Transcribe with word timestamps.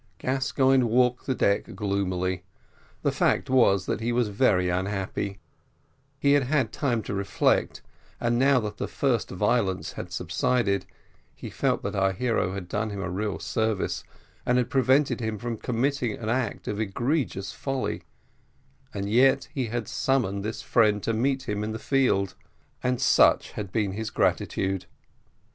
Gascoigne 0.17 0.83
walked 0.85 1.27
the 1.27 1.35
deck 1.35 1.75
gloomily; 1.75 2.43
the 3.03 3.11
fact 3.11 3.51
was 3.51 3.85
that 3.85 3.99
he 3.99 4.11
was 4.11 4.29
very 4.29 4.67
unhappy; 4.67 5.37
he 6.17 6.33
had 6.33 6.41
had 6.45 6.71
time 6.73 7.03
to 7.03 7.13
reflect, 7.13 7.83
and 8.19 8.39
now 8.39 8.59
that 8.61 8.77
the 8.77 8.87
first 8.87 9.29
violence 9.29 9.91
had 9.91 10.11
subsided, 10.11 10.87
he 11.35 11.51
felt 11.51 11.83
that 11.83 11.93
our 11.95 12.13
hero 12.13 12.53
had 12.53 12.67
done 12.67 12.89
him 12.89 12.99
a 12.99 13.11
real 13.11 13.37
service, 13.37 14.03
and 14.43 14.57
had 14.57 14.71
prevented 14.71 15.19
him 15.19 15.37
from 15.37 15.55
committing 15.55 16.13
an 16.13 16.29
act 16.29 16.67
of 16.67 16.79
egregious 16.79 17.51
folly; 17.51 18.01
and 18.95 19.07
yet 19.07 19.49
he 19.53 19.67
had 19.67 19.87
summoned 19.87 20.43
this 20.43 20.63
friend 20.63 21.03
to 21.03 21.13
meet 21.13 21.47
him 21.47 21.63
in 21.63 21.73
the 21.73 21.77
field 21.77 22.33
and 22.81 22.99
such 22.99 23.51
had 23.51 23.71
been 23.71 23.91
his 23.91 24.09
gratitude. 24.09 24.87